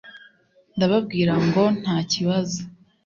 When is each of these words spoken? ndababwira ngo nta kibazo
ndababwira 0.75 1.33
ngo 1.45 1.63
nta 1.81 1.97
kibazo 2.11 2.59